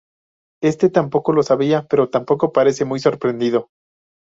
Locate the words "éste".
0.63-0.89